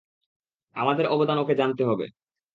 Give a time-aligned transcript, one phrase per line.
[0.75, 2.05] আমাদের অবদান ওকে জানতে হবে।